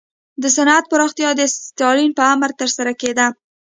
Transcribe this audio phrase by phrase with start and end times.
[0.41, 3.27] د صنعت پراختیا د ستالین په امر ترسره کېده.